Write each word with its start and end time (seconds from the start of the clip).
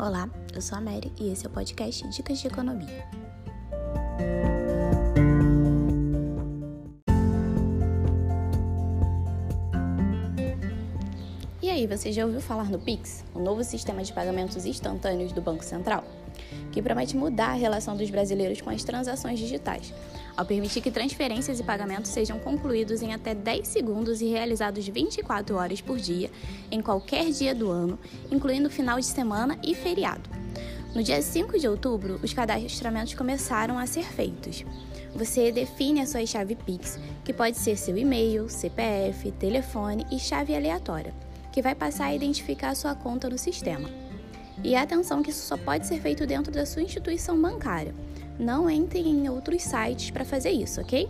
Olá, 0.00 0.30
eu 0.54 0.62
sou 0.62 0.78
a 0.78 0.80
Mary 0.80 1.12
e 1.18 1.32
esse 1.32 1.44
é 1.44 1.48
o 1.48 1.52
podcast 1.52 2.08
Dicas 2.10 2.38
de 2.38 2.46
Economia. 2.46 3.04
E 11.60 11.68
aí, 11.68 11.84
você 11.88 12.12
já 12.12 12.24
ouviu 12.24 12.40
falar 12.40 12.70
no 12.70 12.78
Pix, 12.78 13.24
o 13.34 13.40
novo 13.40 13.64
sistema 13.64 14.04
de 14.04 14.12
pagamentos 14.12 14.64
instantâneos 14.64 15.32
do 15.32 15.42
Banco 15.42 15.64
Central? 15.64 16.04
Que 16.70 16.80
promete 16.80 17.16
mudar 17.16 17.48
a 17.48 17.54
relação 17.54 17.96
dos 17.96 18.08
brasileiros 18.08 18.60
com 18.60 18.70
as 18.70 18.84
transações 18.84 19.40
digitais, 19.40 19.92
ao 20.38 20.44
permitir 20.44 20.80
que 20.80 20.92
transferências 20.92 21.58
e 21.58 21.64
pagamentos 21.64 22.12
sejam 22.12 22.38
concluídos 22.38 23.02
em 23.02 23.12
até 23.12 23.34
10 23.34 23.66
segundos 23.66 24.20
e 24.20 24.26
realizados 24.26 24.86
24 24.86 25.56
horas 25.56 25.80
por 25.80 25.98
dia, 25.98 26.30
em 26.70 26.80
qualquer 26.80 27.28
dia 27.32 27.52
do 27.52 27.68
ano, 27.72 27.98
incluindo 28.30 28.70
final 28.70 29.00
de 29.00 29.06
semana 29.06 29.58
e 29.64 29.74
feriado. 29.74 30.30
No 30.94 31.02
dia 31.02 31.20
5 31.20 31.58
de 31.58 31.66
outubro, 31.66 32.20
os 32.22 32.32
cadastramentos 32.32 33.14
começaram 33.14 33.80
a 33.80 33.84
ser 33.84 34.04
feitos. 34.04 34.64
Você 35.12 35.50
define 35.50 36.02
a 36.02 36.06
sua 36.06 36.24
chave 36.24 36.54
Pix, 36.54 37.00
que 37.24 37.32
pode 37.32 37.58
ser 37.58 37.76
seu 37.76 37.98
e-mail, 37.98 38.48
CPF, 38.48 39.32
telefone 39.32 40.06
e 40.08 40.20
chave 40.20 40.54
aleatória, 40.54 41.12
que 41.50 41.60
vai 41.60 41.74
passar 41.74 42.04
a 42.04 42.14
identificar 42.14 42.70
a 42.70 42.74
sua 42.76 42.94
conta 42.94 43.28
no 43.28 43.36
sistema. 43.36 43.90
E 44.62 44.76
atenção 44.76 45.20
que 45.20 45.30
isso 45.30 45.44
só 45.44 45.56
pode 45.56 45.84
ser 45.84 46.00
feito 46.00 46.24
dentro 46.24 46.52
da 46.52 46.64
sua 46.64 46.82
instituição 46.82 47.40
bancária 47.42 47.92
não 48.38 48.68
entre 48.70 49.00
em 49.00 49.28
outros 49.28 49.62
sites 49.62 50.10
para 50.10 50.24
fazer 50.24 50.50
isso, 50.50 50.80
ok? 50.80 51.08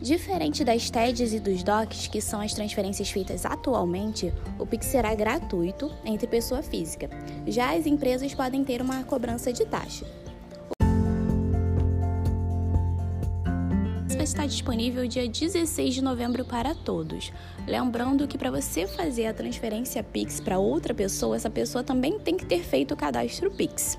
Diferente 0.00 0.64
das 0.64 0.88
TEDs 0.88 1.34
e 1.34 1.40
dos 1.40 1.62
DOCs, 1.62 2.06
que 2.06 2.22
são 2.22 2.40
as 2.40 2.54
transferências 2.54 3.10
feitas 3.10 3.44
atualmente, 3.44 4.32
o 4.58 4.64
Pix 4.64 4.86
será 4.86 5.14
gratuito 5.14 5.92
entre 6.04 6.26
pessoa 6.26 6.62
física. 6.62 7.10
Já 7.46 7.76
as 7.76 7.86
empresas 7.86 8.34
podem 8.34 8.64
ter 8.64 8.80
uma 8.80 9.04
cobrança 9.04 9.52
de 9.52 9.66
taxa. 9.66 10.06
vai 14.20 14.24
estar 14.24 14.46
disponível 14.46 15.06
dia 15.06 15.26
16 15.26 15.94
de 15.94 16.02
novembro 16.02 16.44
para 16.44 16.74
todos. 16.74 17.32
Lembrando 17.66 18.28
que 18.28 18.36
para 18.36 18.50
você 18.50 18.86
fazer 18.86 19.26
a 19.26 19.32
transferência 19.32 20.02
Pix 20.02 20.40
para 20.40 20.58
outra 20.58 20.92
pessoa, 20.92 21.36
essa 21.36 21.48
pessoa 21.48 21.82
também 21.82 22.18
tem 22.18 22.36
que 22.36 22.44
ter 22.44 22.62
feito 22.62 22.92
o 22.92 22.96
cadastro 22.98 23.50
Pix. 23.50 23.98